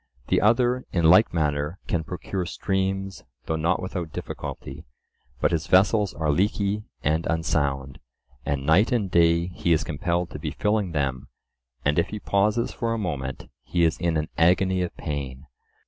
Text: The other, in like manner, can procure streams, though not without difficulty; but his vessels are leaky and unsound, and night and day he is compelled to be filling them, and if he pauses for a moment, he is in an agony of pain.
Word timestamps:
The 0.29 0.41
other, 0.41 0.83
in 0.91 1.11
like 1.11 1.31
manner, 1.31 1.77
can 1.85 2.03
procure 2.03 2.43
streams, 2.47 3.23
though 3.45 3.55
not 3.55 3.79
without 3.83 4.11
difficulty; 4.11 4.83
but 5.39 5.51
his 5.51 5.67
vessels 5.67 6.15
are 6.15 6.31
leaky 6.31 6.81
and 7.03 7.27
unsound, 7.27 7.99
and 8.43 8.65
night 8.65 8.91
and 8.91 9.11
day 9.11 9.45
he 9.49 9.73
is 9.73 9.83
compelled 9.83 10.31
to 10.31 10.39
be 10.39 10.49
filling 10.49 10.93
them, 10.93 11.27
and 11.85 11.99
if 11.99 12.07
he 12.07 12.17
pauses 12.17 12.71
for 12.71 12.95
a 12.95 12.97
moment, 12.97 13.47
he 13.61 13.83
is 13.83 13.99
in 13.99 14.17
an 14.17 14.29
agony 14.39 14.81
of 14.81 14.97
pain. 14.97 15.45